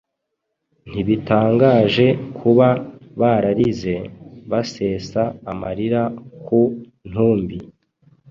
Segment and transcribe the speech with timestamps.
[0.89, 2.05] ntibitangaje
[2.37, 2.67] kuba
[3.19, 3.95] bararize,
[4.51, 6.01] basesa amarira
[6.45, 6.59] ku
[7.09, 7.57] ntumbi.